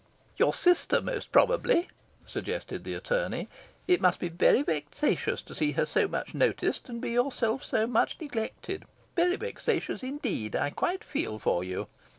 "Your 0.35 0.51
sister, 0.51 0.99
most 0.99 1.31
probably," 1.31 1.87
suggested 2.25 2.83
the 2.83 2.95
attorney. 2.95 3.47
"It 3.87 4.01
must 4.01 4.17
be 4.19 4.29
very 4.29 4.63
vexatious 4.63 5.43
to 5.43 5.53
see 5.53 5.73
her 5.73 5.85
so 5.85 6.07
much 6.07 6.33
noticed, 6.33 6.89
and 6.89 6.99
be 6.99 7.11
yourself 7.11 7.63
so 7.63 7.85
much 7.85 8.17
neglected 8.19 8.85
very 9.15 9.35
vexatious, 9.35 10.01
indeed 10.01 10.55
I 10.55 10.71
quite 10.71 11.03
feel 11.03 11.37
for 11.37 11.63
you." 11.63 11.87